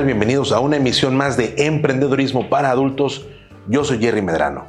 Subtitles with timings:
[0.00, 3.26] Bienvenidos a una emisión más de Emprendedorismo para Adultos.
[3.68, 4.64] Yo soy Jerry Medrano.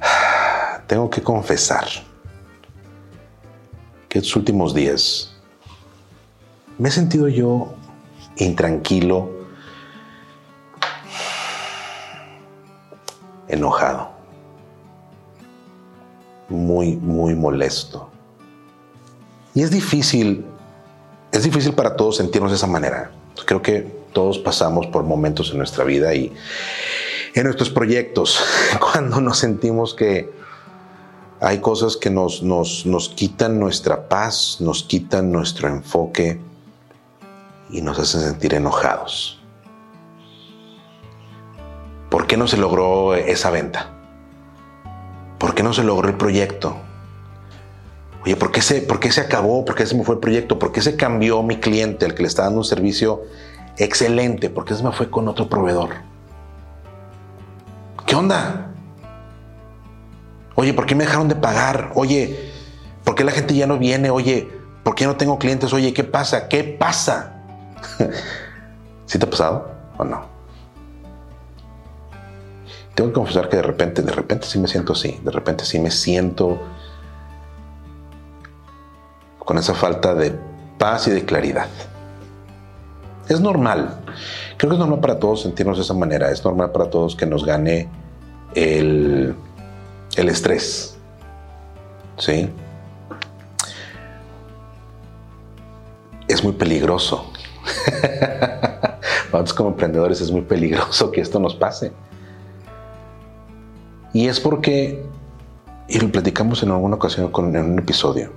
[0.88, 1.86] Tengo que confesar
[4.08, 5.34] que estos últimos días
[6.78, 7.74] me he sentido yo
[8.36, 9.30] intranquilo,
[13.46, 14.10] enojado,
[16.48, 18.10] muy, muy molesto.
[19.54, 20.44] Y es difícil
[21.32, 23.10] es difícil para todos sentirnos de esa manera.
[23.46, 23.80] Creo que
[24.12, 26.32] todos pasamos por momentos en nuestra vida y
[27.34, 28.38] en nuestros proyectos,
[28.92, 30.30] cuando nos sentimos que
[31.40, 36.38] hay cosas que nos, nos, nos quitan nuestra paz, nos quitan nuestro enfoque
[37.70, 39.40] y nos hacen sentir enojados.
[42.10, 43.90] ¿Por qué no se logró esa venta?
[45.38, 46.76] ¿Por qué no se logró el proyecto?
[48.24, 49.64] Oye, ¿por qué, se, ¿por qué se acabó?
[49.64, 50.58] ¿Por qué se me fue el proyecto?
[50.58, 53.22] ¿Por qué se cambió mi cliente, el que le está dando un servicio
[53.78, 54.48] excelente?
[54.48, 55.90] ¿Por qué se me fue con otro proveedor?
[58.06, 58.70] ¿Qué onda?
[60.54, 61.90] Oye, ¿por qué me dejaron de pagar?
[61.96, 62.52] Oye,
[63.02, 64.10] ¿por qué la gente ya no viene?
[64.10, 64.48] Oye,
[64.84, 65.72] ¿por qué no tengo clientes?
[65.72, 66.46] Oye, ¿qué pasa?
[66.46, 67.42] ¿Qué pasa?
[69.06, 70.26] ¿Sí te ha pasado o no?
[72.94, 75.80] Tengo que confesar que de repente, de repente sí me siento así, de repente sí
[75.80, 76.60] me siento
[79.44, 80.38] con esa falta de
[80.78, 81.68] paz y de claridad.
[83.28, 84.00] Es normal.
[84.56, 86.30] Creo que es normal para todos sentirnos de esa manera.
[86.30, 87.88] Es normal para todos que nos gane
[88.54, 89.34] el,
[90.16, 90.96] el estrés.
[92.18, 92.50] ¿Sí?
[96.28, 97.32] Es muy peligroso.
[99.32, 101.92] Nosotros como emprendedores es muy peligroso que esto nos pase.
[104.12, 105.02] Y es porque,
[105.88, 108.30] y lo platicamos en alguna ocasión con, en un episodio,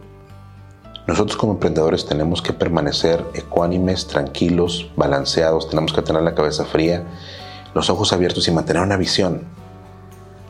[1.07, 7.03] nosotros como emprendedores tenemos que permanecer ecuánimes, tranquilos, balanceados, tenemos que tener la cabeza fría,
[7.75, 9.43] los ojos abiertos y mantener una visión.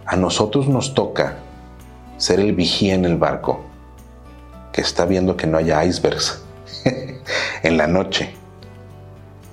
[0.06, 1.40] A nosotros nos toca
[2.16, 3.66] ser el vigía en el barco
[4.72, 6.42] que está viendo que no haya icebergs
[7.64, 8.34] en la noche.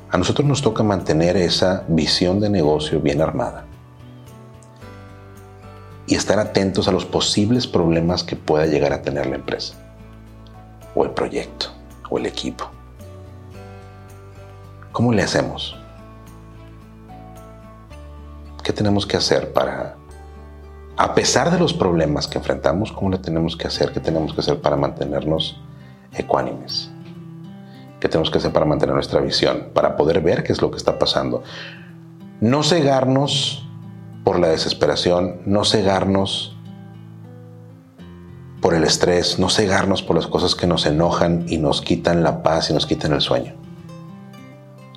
[0.09, 3.65] A nosotros nos toca mantener esa visión de negocio bien armada
[6.07, 9.75] y estar atentos a los posibles problemas que pueda llegar a tener la empresa
[10.95, 11.67] o el proyecto
[12.11, 12.71] o el equipo.
[14.93, 15.77] ¿Cómo le hacemos?
[18.63, 19.97] ¿Qué tenemos que hacer para,
[20.97, 23.93] a pesar de los problemas que enfrentamos, cómo le tenemos que hacer?
[23.93, 25.61] ¿Qué tenemos que hacer para mantenernos
[26.13, 26.91] ecuánimes?
[28.01, 29.69] ¿Qué tenemos que hacer para mantener nuestra visión?
[29.73, 31.43] Para poder ver qué es lo que está pasando.
[32.41, 33.67] No cegarnos
[34.25, 36.52] por la desesperación, no cegarnos
[38.63, 42.45] por el estrés, no cegarnos por las cosas que nos enojan y nos quitan la
[42.45, 43.55] paz y nos quitan el sueño.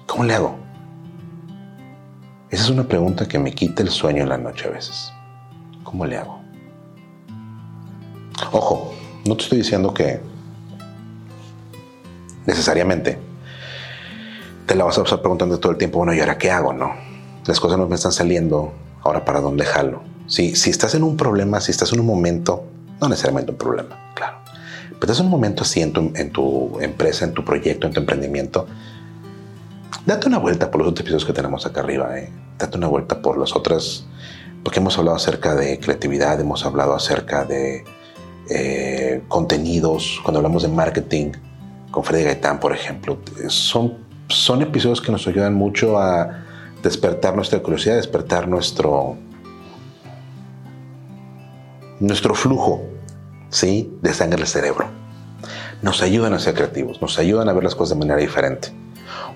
[0.05, 0.55] ¿Cómo le hago?
[2.51, 5.11] Esa es una pregunta que me quita el sueño en la noche a veces.
[5.83, 6.39] ¿Cómo le hago?
[8.51, 8.93] Ojo,
[9.25, 10.21] no te estoy diciendo que
[12.45, 13.17] necesariamente
[14.67, 16.71] te la vas a pasar preguntando todo el tiempo, bueno, ¿y ahora qué hago?
[16.71, 16.91] No,
[17.47, 20.03] las cosas no me están saliendo, ahora para dónde jalo.
[20.27, 24.11] Si, si estás en un problema, si estás en un momento no necesariamente un problema,
[24.13, 24.37] claro.
[24.99, 25.91] Pero es un momento así en
[26.31, 28.67] tu, empresa, en tu proyecto, en tu emprendimiento.
[30.05, 32.17] Date una vuelta por los otros episodios que tenemos acá arriba.
[32.17, 32.31] ¿eh?
[32.57, 34.05] Date una vuelta por las otras,
[34.63, 37.83] porque hemos hablado acerca de creatividad, hemos hablado acerca de
[38.49, 41.31] eh, contenidos, cuando hablamos de marketing,
[41.91, 43.17] con Freddy Gaitán, por ejemplo.
[43.47, 43.97] Son,
[44.27, 46.45] son episodios que nos ayudan mucho a
[46.83, 49.17] despertar nuestra curiosidad, despertar nuestro,
[51.99, 52.83] nuestro flujo
[53.49, 53.97] ¿sí?
[54.01, 54.87] de sangre al cerebro.
[55.81, 58.73] Nos ayudan a ser creativos, nos ayudan a ver las cosas de manera diferente.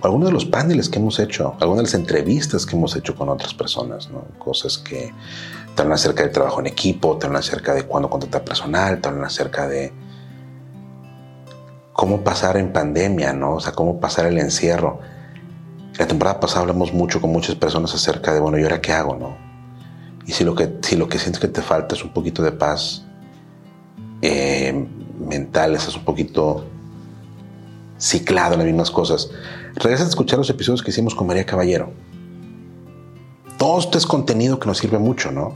[0.02, 3.16] O algunos de los paneles que hemos hecho, algunas de las entrevistas que hemos hecho
[3.16, 5.14] con otras personas, cosas que
[5.76, 9.10] te hablan acerca del trabajo en equipo, te hablan acerca de cuándo contratar personal, te
[9.10, 9.94] hablan acerca de
[11.94, 13.56] cómo pasar en pandemia, ¿no?
[13.56, 15.00] O sea, cómo pasar el encierro.
[15.98, 19.16] La temporada pasada hablamos mucho con muchas personas acerca de, bueno, ¿y ahora qué hago,
[19.16, 19.49] no?
[20.30, 22.52] Y si lo que, si lo que sientes que te falta es un poquito de
[22.52, 23.04] paz
[24.22, 24.88] eh,
[25.28, 26.66] mental, estás un poquito
[27.98, 29.32] ciclado en las mismas cosas.
[29.74, 31.92] Regresa a escuchar los episodios que hicimos con María Caballero.
[33.58, 35.56] Todo esto es contenido que nos sirve mucho, ¿no?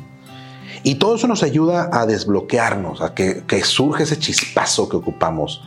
[0.82, 5.62] Y todo eso nos ayuda a desbloquearnos, a que, que surge ese chispazo que ocupamos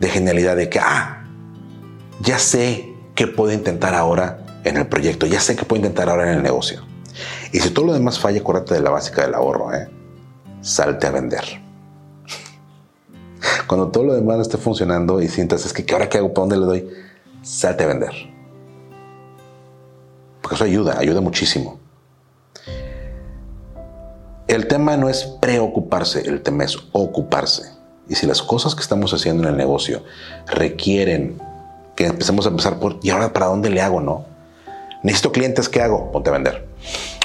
[0.00, 1.24] de genialidad, de que, ah,
[2.20, 6.30] ya sé qué puedo intentar ahora en el proyecto, ya sé qué puedo intentar ahora
[6.30, 6.87] en el negocio.
[7.52, 9.88] Y si todo lo demás falla, acuérdate de la básica del ahorro, ¿eh?
[10.60, 11.44] Salte a vender.
[13.66, 16.32] Cuando todo lo demás no esté funcionando y sientas, es que ahora qué hago?
[16.34, 16.88] ¿Para dónde le doy?
[17.42, 18.12] Salte a vender.
[20.42, 21.78] Porque eso ayuda, ayuda muchísimo.
[24.46, 27.70] El tema no es preocuparse, el tema es ocuparse.
[28.08, 30.02] Y si las cosas que estamos haciendo en el negocio
[30.46, 31.38] requieren
[31.94, 34.24] que empecemos a empezar por, ¿y ahora para dónde le hago, no?
[35.02, 36.10] Necesito clientes, ¿qué hago?
[36.10, 36.66] Ponte a vender.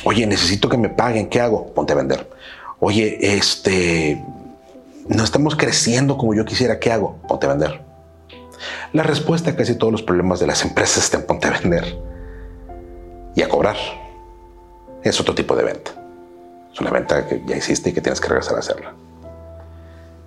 [0.06, 1.74] Oye, necesito que me paguen, ¿qué hago?
[1.74, 2.30] Ponte a vender.
[2.80, 4.24] Oye, este,
[5.08, 7.18] no estamos creciendo como yo quisiera, ¿qué hago?
[7.28, 7.82] Ponte a vender.
[8.92, 11.98] La respuesta a casi todos los problemas de las empresas está en ponte a vender
[13.36, 13.78] y a cobrar.
[15.04, 15.92] Es otro tipo de venta.
[16.74, 18.94] Es una venta que ya existe y que tienes que regresar a hacerla.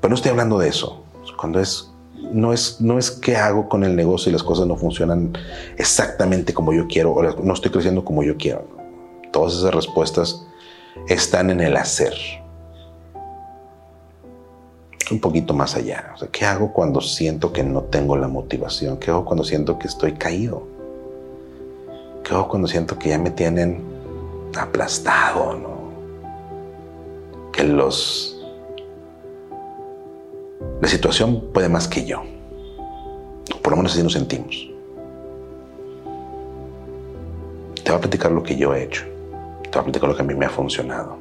[0.01, 1.05] Pero no estoy hablando de eso.
[1.37, 1.91] Cuando es
[2.33, 5.37] no es, no es qué hago con el negocio y las cosas no funcionan
[5.77, 8.76] exactamente como yo quiero o no estoy creciendo como yo quiero.
[9.37, 10.47] Todas esas respuestas
[11.09, 12.15] están en el hacer
[15.11, 16.15] un poquito más allá.
[16.33, 18.97] ¿Qué hago cuando siento que no tengo la motivación?
[18.97, 20.67] ¿Qué hago cuando siento que estoy caído?
[22.25, 23.85] ¿Qué hago cuando siento que ya me tienen
[24.59, 25.59] aplastado?
[27.53, 28.43] Que los...
[30.81, 32.23] La situación puede más que yo.
[33.63, 34.67] Por lo menos así nos sentimos.
[37.85, 39.16] Te voy a platicar lo que yo he hecho.
[39.77, 41.19] Te voy a platicar lo que a mí me ha funcionado.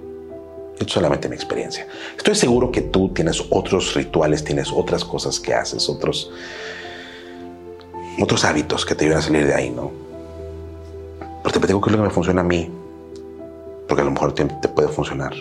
[0.80, 1.86] Es solamente mi experiencia.
[2.16, 6.32] Estoy seguro que tú tienes otros rituales, tienes otras cosas que haces, otros,
[8.18, 9.92] otros hábitos que te ayudan a salir de ahí, ¿no?
[11.44, 12.72] Pero te platico qué es lo que me funciona a mí,
[13.90, 15.34] porque a lo mejor te puede funcionar.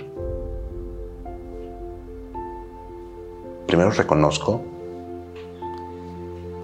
[3.69, 4.61] Primero reconozco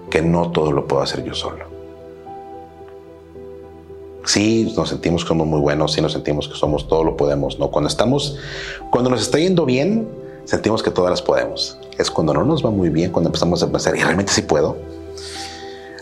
[0.09, 1.70] que no todo lo puedo hacer yo solo.
[4.25, 7.71] Sí, nos sentimos como muy buenos, sí nos sentimos que somos todo lo podemos, ¿no?
[7.71, 8.37] Cuando estamos,
[8.91, 10.07] cuando nos está yendo bien,
[10.45, 11.77] sentimos que todas las podemos.
[11.97, 14.77] Es cuando no nos va muy bien, cuando empezamos a pensar, y realmente sí puedo.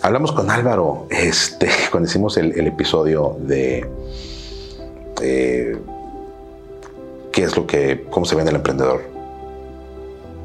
[0.01, 3.89] Hablamos con Álvaro, este, cuando hicimos el, episodio de
[7.31, 9.01] qué es lo que, cómo se vende el emprendedor,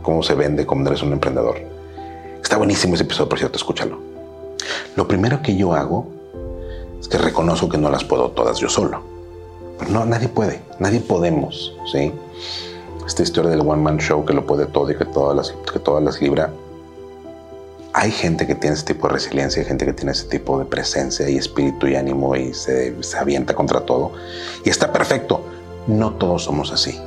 [0.02, 1.56] cómo se vende, cómo eres un emprendedor.
[2.42, 3.98] Está buenísimo ese episodio, por cierto, escúchalo.
[4.96, 6.13] Lo primero que yo hago
[7.04, 9.02] es que reconozco que no las puedo todas yo solo.
[9.78, 12.10] Pero no, nadie puede, nadie podemos, ¿sí?
[13.06, 15.78] Esta historia del one man show que lo puede todo y que todas las, que
[15.78, 16.50] todas las libra.
[17.92, 20.64] Hay gente que tiene ese tipo de resiliencia, hay gente que tiene ese tipo de
[20.64, 24.12] presencia y espíritu y ánimo y se, se avienta contra todo.
[24.64, 25.42] Y está perfecto.
[25.86, 26.98] No todos somos así.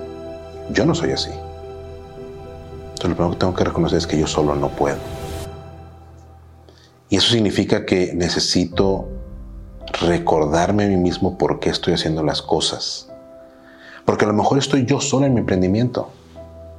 [0.69, 1.31] Yo no soy así.
[1.31, 4.97] Entonces lo primero que tengo que reconocer es que yo solo no puedo.
[7.09, 9.16] Y eso significa que necesito
[10.01, 13.09] recordarme a mí mismo por qué estoy haciendo las cosas.
[14.05, 16.09] Porque a lo mejor estoy yo solo en mi emprendimiento.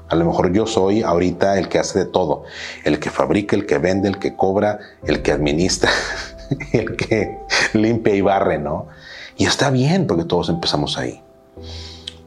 [0.09, 2.44] A lo mejor yo soy ahorita el que hace de todo.
[2.85, 5.91] El que fabrica, el que vende, el que cobra, el que administra,
[6.73, 7.38] el que
[7.75, 8.87] limpia y barre, ¿no?
[9.37, 11.23] Y está bien porque todos empezamos ahí.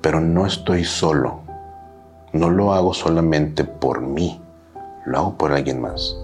[0.01, 1.39] Pero no estoy solo.
[2.33, 4.39] No lo hago solamente por mí.
[5.05, 6.15] Lo hago por alguien más.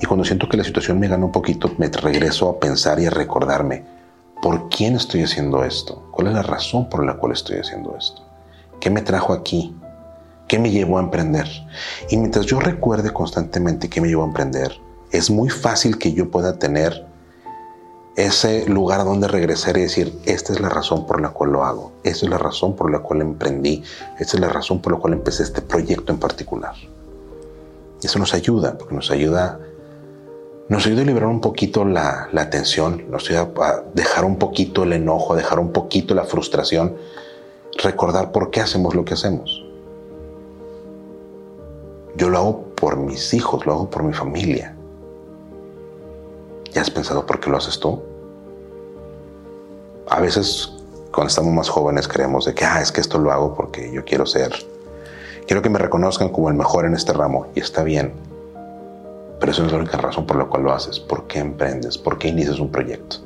[0.00, 3.06] Y cuando siento que la situación me gana un poquito, me regreso a pensar y
[3.06, 3.82] a recordarme,
[4.42, 6.02] ¿por quién estoy haciendo esto?
[6.10, 8.22] ¿Cuál es la razón por la cual estoy haciendo esto?
[8.80, 9.74] ¿Qué me trajo aquí?
[10.46, 11.46] ¿Qué me llevó a emprender?
[12.08, 14.80] Y mientras yo recuerde constantemente qué me llevó a emprender,
[15.10, 17.06] es muy fácil que yo pueda tener
[18.16, 21.92] ese lugar donde regresar y decir, esta es la razón por la cual lo hago,
[22.02, 23.82] esta es la razón por la cual emprendí,
[24.18, 26.74] esta es la razón por la cual empecé este proyecto en particular.
[28.02, 29.60] Eso nos ayuda, porque nos ayuda
[30.68, 34.82] nos ayuda a liberar un poquito la, la tensión, nos ayuda a dejar un poquito
[34.82, 36.96] el enojo, a dejar un poquito la frustración,
[37.82, 39.64] recordar por qué hacemos lo que hacemos.
[42.16, 44.74] Yo lo hago por mis hijos, lo hago por mi familia.
[46.72, 48.02] ¿Ya has pensado por qué lo haces tú?
[50.10, 50.72] A veces
[51.12, 54.04] cuando estamos más jóvenes creemos de que, ah, es que esto lo hago porque yo
[54.04, 54.52] quiero ser,
[55.46, 58.27] quiero que me reconozcan como el mejor en este ramo y está bien.
[59.40, 60.98] Pero eso no es la única razón por la cual lo haces.
[60.98, 61.96] ¿Por qué emprendes?
[61.96, 63.18] ¿Por qué inicias un proyecto?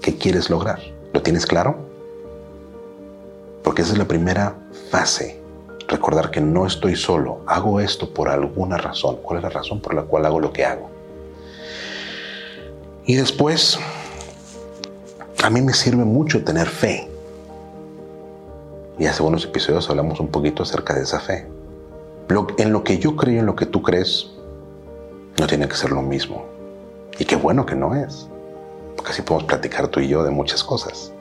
[0.00, 0.80] ¿Qué quieres lograr?
[1.12, 1.76] ¿Lo tienes claro?
[3.62, 4.56] Porque esa es la primera
[4.90, 5.40] fase.
[5.88, 7.40] Recordar que no estoy solo.
[7.46, 9.18] Hago esto por alguna razón.
[9.22, 10.88] ¿Cuál es la razón por la cual hago lo que hago?
[13.04, 13.78] Y después,
[15.42, 17.08] a mí me sirve mucho tener fe.
[18.98, 21.46] Y hace unos episodios hablamos un poquito acerca de esa fe.
[22.58, 24.35] en lo que yo creo, en lo que tú crees,
[25.38, 26.46] no tiene que ser lo mismo.
[27.18, 28.28] Y qué bueno que no es.
[28.96, 31.12] Porque así podemos platicar tú y yo de muchas cosas.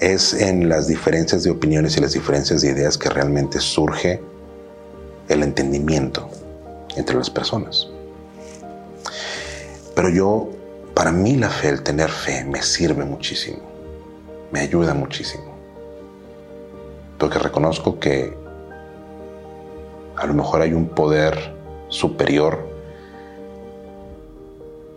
[0.00, 4.20] Es en las diferencias de opiniones y las diferencias de ideas que realmente surge
[5.28, 6.28] el entendimiento
[6.96, 7.88] entre las personas.
[9.94, 10.48] Pero yo,
[10.94, 13.58] para mí la fe, el tener fe, me sirve muchísimo,
[14.50, 15.54] me ayuda muchísimo.
[17.18, 18.36] Porque reconozco que
[20.16, 21.54] a lo mejor hay un poder
[21.94, 22.58] superior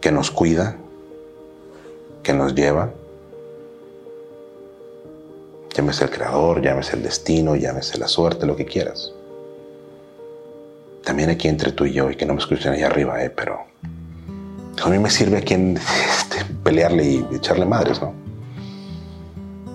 [0.02, 0.76] que nos cuida,
[2.24, 2.90] que nos lleva.
[5.76, 9.14] Llámese el creador, llámese el destino, llámese la suerte, lo que quieras.
[11.04, 13.60] También aquí entre tú y yo, y que no me escuchen ahí arriba, eh, pero
[14.84, 15.78] a mí me sirve a quien
[16.18, 18.14] este, pelearle y echarle madres, ¿no?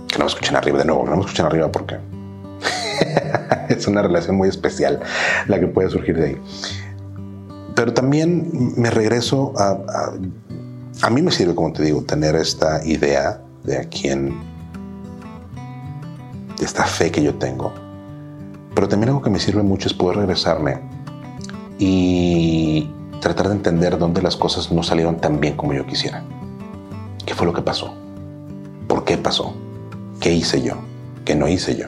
[0.09, 1.99] Que no me escuchen arriba de nuevo, que no me escuchen arriba porque
[3.69, 5.00] es una relación muy especial
[5.47, 6.38] la que puede surgir de ahí.
[7.75, 9.79] Pero también me regreso a,
[11.02, 14.38] a, mí me sirve, como te digo, tener esta idea de a quién,
[16.59, 17.73] de esta fe que yo tengo.
[18.75, 20.81] Pero también algo que me sirve mucho es poder regresarme
[21.79, 26.23] y tratar de entender dónde las cosas no salieron tan bien como yo quisiera.
[27.25, 27.95] ¿Qué fue lo que pasó?
[28.88, 29.55] ¿Por qué pasó?
[30.21, 30.75] ¿Qué hice yo?
[31.25, 31.87] ¿Qué no hice yo?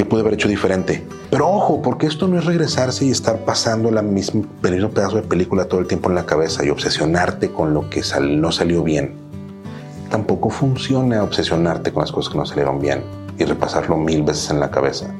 [0.00, 1.06] ¿Qué pude haber hecho diferente?
[1.28, 5.16] Pero ojo, porque esto no es regresarse y estar pasando la misma, el mismo pedazo
[5.16, 8.82] de película todo el tiempo en la cabeza y obsesionarte con lo que no salió
[8.82, 9.12] bien.
[10.08, 13.02] Tampoco funciona obsesionarte con las cosas que no salieron bien
[13.38, 15.14] y repasarlo mil veces en la cabeza.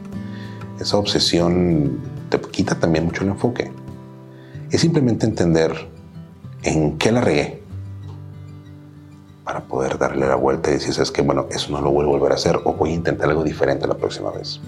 [0.81, 1.99] Esa obsesión
[2.31, 3.71] te quita también mucho el enfoque.
[4.71, 5.75] Es simplemente entender
[6.63, 7.60] en qué la regué
[9.51, 12.19] para poder darle la vuelta y decir, sabes que bueno, eso no lo vuelvo a
[12.19, 14.61] volver a hacer o voy a intentar algo diferente la próxima vez.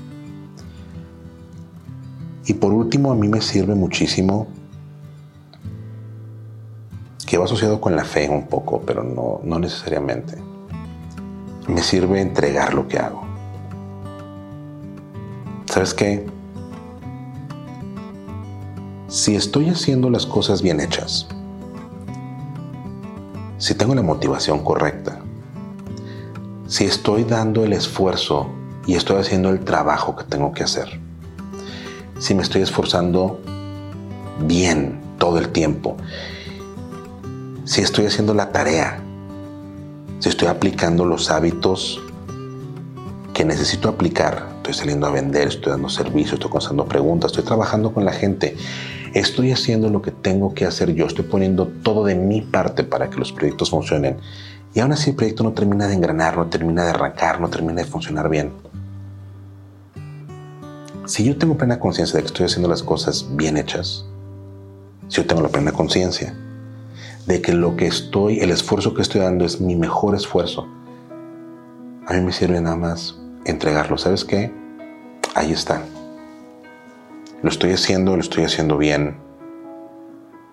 [2.47, 4.49] Y por último, a mí me sirve muchísimo
[7.25, 10.37] que va asociado con la fe un poco, pero no, no necesariamente.
[11.69, 13.23] Me sirve entregar lo que hago.
[15.67, 16.27] ¿Sabes qué?
[19.07, 21.29] si estoy haciendo las cosas bien hechas,
[23.63, 25.21] si tengo la motivación correcta,
[26.67, 28.49] si estoy dando el esfuerzo
[28.87, 30.99] y estoy haciendo el trabajo que tengo que hacer,
[32.19, 33.41] si me estoy esforzando
[34.41, 35.97] bien todo el tiempo,
[37.65, 39.01] si estoy haciendo la tarea,
[40.19, 42.01] si estoy aplicando los hábitos
[43.33, 47.95] que necesito aplicar, estoy saliendo a vender, estoy dando servicio, estoy contestando preguntas, estoy trabajando
[47.95, 48.57] con la gente,
[49.15, 53.11] estoy haciendo lo que tengo que hacer yo, estoy poniendo todo de mi parte para
[53.11, 54.17] que los proyectos funcionen.
[54.75, 57.83] Y aún así el proyecto no termina de engranar, no termina de arrancar, no termina
[57.83, 58.53] de funcionar bien.
[61.05, 64.07] Si yo tengo plena conciencia de que estoy haciendo las cosas bien hechas,
[65.09, 66.35] si yo tengo la plena conciencia
[67.27, 70.67] de que lo que estoy, el esfuerzo que estoy dando es mi mejor esfuerzo,
[72.07, 73.99] a mí me sirve nada más entregarlo.
[73.99, 74.53] ¿Sabes qué?
[75.35, 75.83] Ahí está.
[77.43, 79.17] Lo estoy haciendo, lo estoy haciendo bien.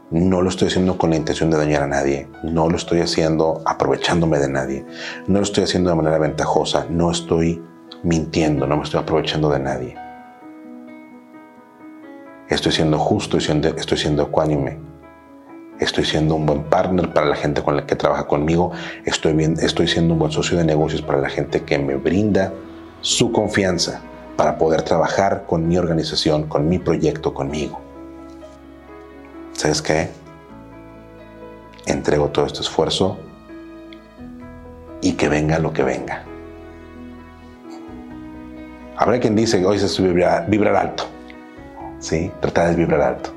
[0.09, 2.27] No lo estoy haciendo con la intención de dañar a nadie.
[2.43, 4.85] No lo estoy haciendo aprovechándome de nadie.
[5.27, 6.87] No lo estoy haciendo de manera ventajosa.
[6.89, 7.61] No estoy
[8.01, 8.65] mintiendo.
[8.65, 9.95] No me estoy aprovechando de nadie.
[12.49, 14.79] Estoy siendo justo, estoy siendo ecuánime.
[15.79, 18.71] Estoy siendo un buen partner para la gente con la que trabaja conmigo.
[19.05, 22.51] Estoy, bien, estoy siendo un buen socio de negocios para la gente que me brinda
[23.01, 24.01] su confianza
[24.39, 27.81] para poder trabajar con mi organización, con mi proyecto, conmigo.
[29.51, 30.07] ¿Sabes qué?
[31.85, 33.17] Entrego todo este esfuerzo
[35.01, 36.23] y que venga lo que venga.
[38.95, 41.03] Habrá quien dice que hoy se vibrar, vibrar alto.
[41.99, 42.31] ¿Sí?
[42.39, 43.31] Tratar de vibrar alto.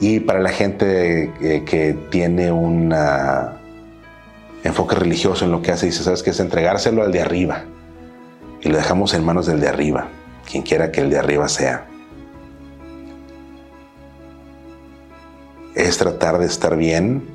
[0.00, 2.90] Y para la gente que, que tiene un
[4.64, 6.30] enfoque religioso en lo que hace, dice, ¿sabes qué?
[6.30, 7.64] Es entregárselo al de arriba
[8.66, 10.08] y lo dejamos en manos del de arriba,
[10.44, 11.86] quien quiera que el de arriba sea.
[15.76, 17.28] Es tratar de estar bien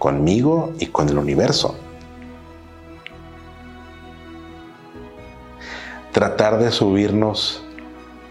[0.00, 1.76] conmigo y con el universo.
[6.10, 7.62] Tratar de subirnos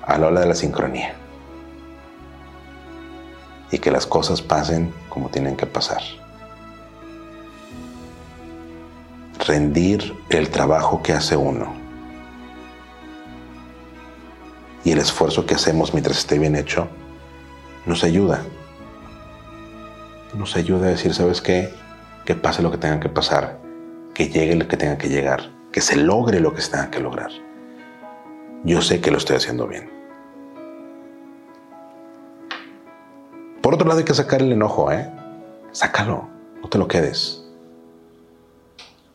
[0.02, 1.16] a la ola de la sincronía.
[3.72, 6.02] Y que las cosas pasen como tienen que pasar.
[9.48, 11.81] Rendir el trabajo que hace uno
[14.84, 16.88] y el esfuerzo que hacemos mientras esté bien hecho
[17.86, 18.42] nos ayuda.
[20.34, 21.74] nos ayude a decir, ¿sabes qué?
[22.26, 23.60] Que pase lo que tenga que pasar,
[24.14, 27.02] que llegue lo que tenga que llegar, que se logre lo que se tenga que
[27.02, 27.32] lograr.
[28.64, 29.90] Yo sé que lo estoy haciendo bien.
[33.62, 35.12] Por otro lado hay que sacar el enojo, ¿eh?
[35.72, 36.30] Sácalo,
[36.62, 37.44] no te lo quedes.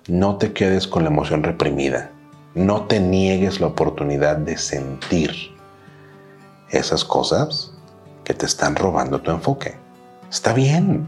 [0.08, 2.10] No te quedes con la emoción reprimida.
[2.54, 5.55] No te niegues la oportunidad de sentir
[6.70, 7.72] esas cosas
[8.24, 9.76] que te están robando tu enfoque.
[10.30, 11.06] Está bien,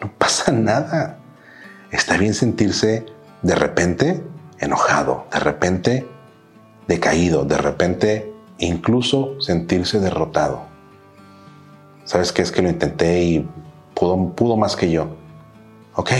[0.00, 1.18] no pasa nada.
[1.90, 3.04] Está bien sentirse
[3.42, 4.24] de repente
[4.58, 6.08] enojado, de repente
[6.86, 10.62] decaído, de repente incluso sentirse derrotado.
[12.04, 12.42] ¿Sabes qué?
[12.42, 13.48] Es que lo intenté y
[13.94, 15.08] pudo, pudo más que yo.
[15.94, 16.10] Ok.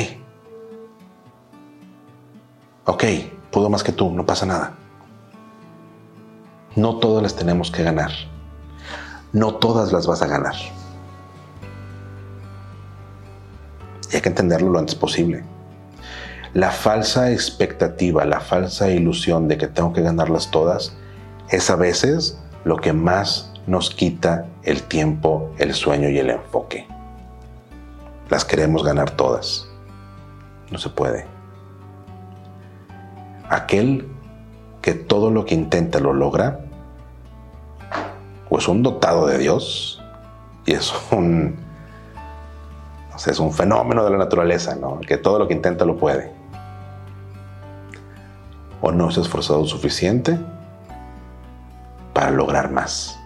[2.84, 3.04] Ok,
[3.50, 4.74] pudo más que tú, no pasa nada.
[6.76, 8.10] No todas las tenemos que ganar.
[9.32, 10.54] No todas las vas a ganar.
[14.10, 15.44] Y hay que entenderlo lo antes posible.
[16.52, 20.96] La falsa expectativa, la falsa ilusión de que tengo que ganarlas todas,
[21.48, 26.88] es a veces lo que más nos quita el tiempo, el sueño y el enfoque.
[28.30, 29.68] Las queremos ganar todas.
[30.72, 31.26] No se puede.
[33.48, 34.08] Aquel
[34.82, 36.60] que todo lo que intenta lo logra,
[38.50, 40.02] o es un dotado de Dios
[40.66, 41.56] y es un,
[43.26, 45.00] es un fenómeno de la naturaleza, ¿no?
[45.00, 46.32] que todo lo que intenta lo puede.
[48.82, 50.38] O no se ha esforzado suficiente
[52.12, 53.18] para lograr más.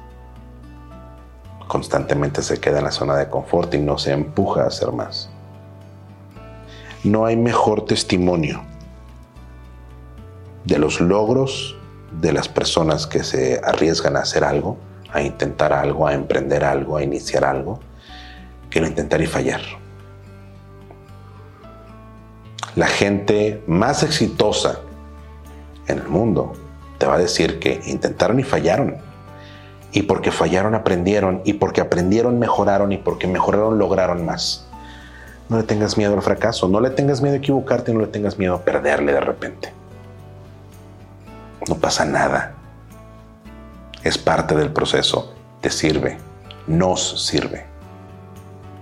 [1.67, 5.31] Constantemente se queda en la zona de confort y no se empuja a hacer más.
[7.03, 8.63] No hay mejor testimonio
[10.65, 11.77] de los logros
[12.21, 14.77] de las personas que se arriesgan a hacer algo
[15.15, 17.79] a intentar algo, a emprender algo, a iniciar algo,
[18.69, 19.61] que no intentar y fallar.
[22.75, 24.81] La gente más exitosa
[25.87, 26.55] en el mundo
[26.99, 28.97] te va a decir que intentaron y fallaron.
[29.93, 34.67] Y porque fallaron aprendieron, y porque aprendieron mejoraron, y porque mejoraron lograron más.
[35.49, 38.37] No le tengas miedo al fracaso, no le tengas miedo a equivocarte, no le tengas
[38.37, 39.73] miedo a perderle de repente.
[41.69, 42.57] No pasa nada
[44.05, 46.19] es parte del proceso, te sirve,
[46.67, 47.65] nos sirve.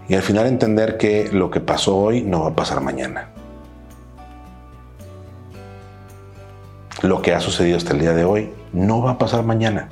[0.09, 3.29] Y al final entender que lo que pasó hoy no va a pasar mañana.
[7.03, 9.89] Lo que ha sucedido hasta el día de hoy no va a pasar mañana.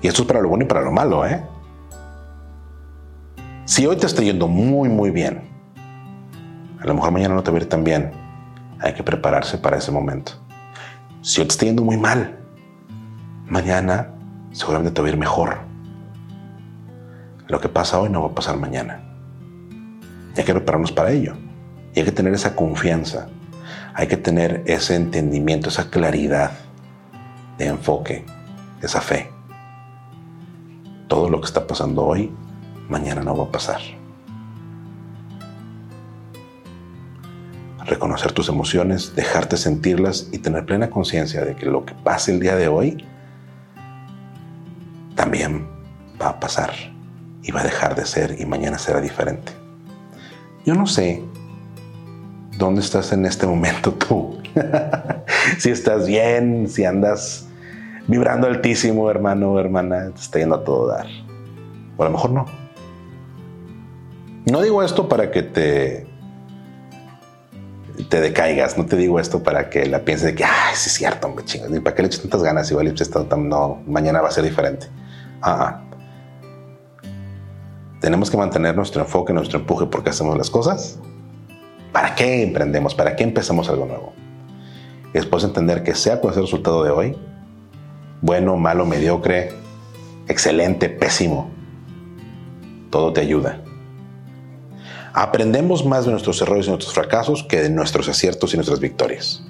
[0.00, 1.44] Y esto es para lo bueno y para lo malo, ¿eh?
[3.64, 5.42] Si hoy te está yendo muy, muy bien,
[6.80, 8.12] a lo mejor mañana no te va a ir tan bien.
[8.78, 10.32] Hay que prepararse para ese momento.
[11.20, 12.45] Si hoy te está yendo muy mal,
[13.48, 14.08] mañana
[14.52, 15.58] seguramente te va a ir mejor.
[17.48, 19.02] Lo que pasa hoy no va a pasar mañana.
[20.34, 21.34] Y hay que prepararnos para ello.
[21.94, 23.28] Y hay que tener esa confianza.
[23.94, 26.52] Hay que tener ese entendimiento, esa claridad
[27.56, 28.26] de enfoque,
[28.82, 29.30] esa fe.
[31.08, 32.32] Todo lo que está pasando hoy,
[32.88, 33.80] mañana no va a pasar.
[37.86, 42.40] Reconocer tus emociones, dejarte sentirlas y tener plena conciencia de que lo que pase el
[42.40, 43.04] día de hoy
[46.40, 46.72] pasar
[47.42, 49.52] y va a dejar de ser y mañana será diferente.
[50.64, 51.22] Yo no sé
[52.58, 54.38] dónde estás en este momento tú.
[55.58, 57.46] si estás bien, si andas
[58.08, 61.06] vibrando altísimo, hermano hermana, te está yendo a todo dar.
[61.96, 62.46] O a lo mejor no.
[64.50, 66.06] No digo esto para que te
[68.04, 71.26] te decaigas, no te digo esto para que la pienses de que, ay, es cierto,
[71.26, 72.94] hombre, chingas, ni para que le eches tantas ganas, igual
[73.38, 74.86] no, mañana va a ser diferente.
[75.42, 75.82] Ah,
[78.00, 80.98] tenemos que mantener nuestro enfoque, nuestro empuje porque hacemos las cosas.
[81.92, 82.94] ¿Para qué emprendemos?
[82.94, 84.12] ¿Para qué empezamos algo nuevo?
[85.10, 87.16] Y después entender que sea cual sea el resultado de hoy,
[88.20, 89.52] bueno, malo, mediocre,
[90.28, 91.50] excelente, pésimo,
[92.90, 93.60] todo te ayuda.
[95.14, 99.42] Aprendemos más de nuestros errores y nuestros fracasos que de nuestros aciertos y nuestras victorias.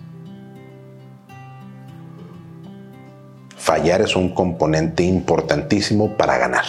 [3.67, 6.65] fallar es un componente importantísimo para ganar.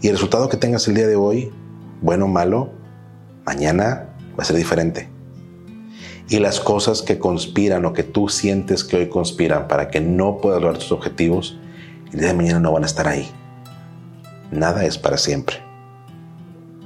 [0.00, 1.52] Y el resultado que tengas el día de hoy,
[2.02, 2.70] bueno o malo,
[3.44, 4.08] mañana
[4.38, 5.08] va a ser diferente.
[6.28, 10.38] Y las cosas que conspiran o que tú sientes que hoy conspiran para que no
[10.38, 11.58] puedas lograr tus objetivos,
[12.12, 13.30] el día de mañana no van a estar ahí.
[14.50, 15.56] Nada es para siempre.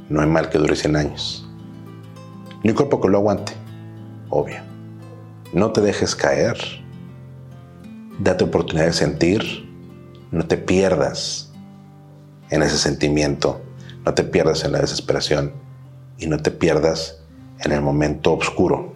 [0.08, 1.48] No hay mal que dure 100 años.
[2.62, 3.52] Ni un cuerpo que lo aguante,
[4.30, 4.60] obvio.
[5.52, 6.56] No te dejes caer
[8.18, 9.68] Date oportunidad de sentir,
[10.30, 11.51] no te pierdas
[12.52, 13.62] en ese sentimiento,
[14.04, 15.54] no te pierdas en la desesperación
[16.18, 17.18] y no te pierdas
[17.60, 18.92] en el momento oscuro.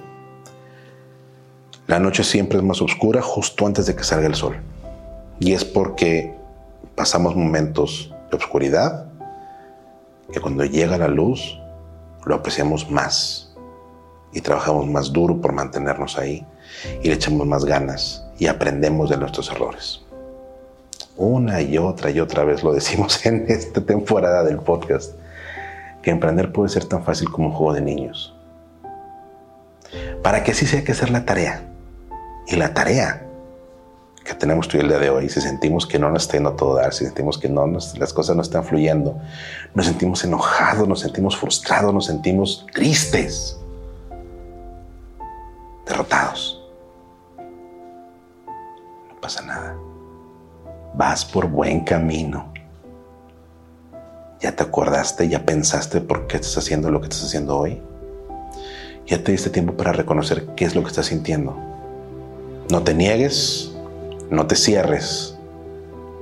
[1.87, 4.57] La noche siempre es más oscura justo antes de que salga el sol.
[5.41, 6.35] Y es porque
[6.95, 9.07] pasamos momentos de oscuridad
[10.31, 11.59] que cuando llega la luz
[12.27, 13.55] lo apreciamos más
[14.35, 16.45] y trabajamos más duro por mantenernos ahí
[17.03, 20.06] y le echamos más ganas y aprendemos de nuestros errores.
[21.17, 25.15] Una y otra y otra vez lo decimos en esta temporada del podcast,
[26.03, 28.35] que emprender puede ser tan fácil como un juego de niños.
[30.23, 31.63] Para que así sea que hacer la tarea.
[32.49, 33.27] Y la tarea
[34.27, 36.75] que tenemos tú el día de hoy, si sentimos que no nos está yendo todo
[36.75, 39.19] dar, si sentimos que no las cosas no están fluyendo,
[39.75, 43.57] nos sentimos enojados, nos sentimos frustrados, nos sentimos tristes,
[45.87, 46.61] derrotados.
[49.09, 49.86] No pasa nada.
[50.97, 52.47] Vas por buen camino.
[54.41, 57.83] ¿Ya te acordaste, ya pensaste por qué estás haciendo lo que estás haciendo hoy?
[59.07, 61.55] Ya te diste tiempo para reconocer qué es lo que estás sintiendo.
[62.71, 63.77] No te niegues,
[64.31, 65.37] no te cierres.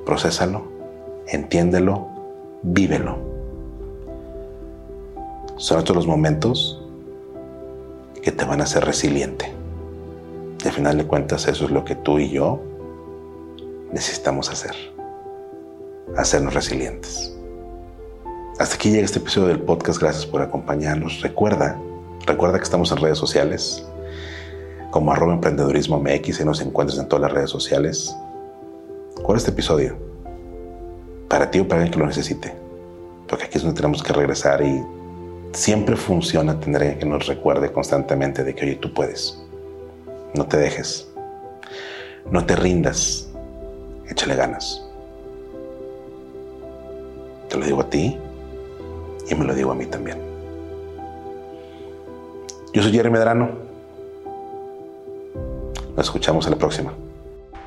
[0.04, 0.64] Procésalo,
[1.28, 2.08] entiéndelo,
[2.62, 3.18] vívelo.
[5.56, 6.82] Son estos los momentos
[8.22, 9.52] que te van a hacer resiliente.
[10.64, 12.73] Y al final de cuentas, eso es lo que tú y yo
[13.94, 14.74] necesitamos hacer.
[16.16, 17.32] Hacernos resilientes.
[18.58, 20.00] Hasta aquí llega este episodio del podcast.
[20.00, 21.20] Gracias por acompañarnos.
[21.22, 21.80] Recuerda,
[22.26, 23.86] recuerda que estamos en redes sociales
[24.90, 28.14] como arroba emprendedurismo MX y nos encuentras en todas las redes sociales.
[29.22, 29.96] ¿Cuál es este episodio?
[31.28, 32.54] Para ti o para alguien que lo necesite.
[33.28, 34.84] Porque aquí es donde tenemos que regresar y
[35.52, 39.40] siempre funciona tener que nos recuerde constantemente de que, oye, tú puedes.
[40.34, 41.08] No te dejes.
[42.30, 43.23] No te rindas.
[44.08, 44.84] Échale ganas.
[47.48, 48.18] Te lo digo a ti
[49.28, 50.18] y me lo digo a mí también.
[52.72, 53.64] Yo soy Jeremy Medrano
[55.96, 56.92] nos escuchamos en la próxima.